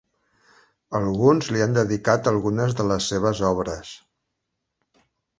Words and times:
Alguns 0.99 1.49
li 1.55 1.59
han 1.65 1.75
dedicat 1.75 2.29
algunes 2.31 2.73
de 2.79 2.85
les 2.91 3.09
seves 3.13 3.41
obres. 3.51 3.91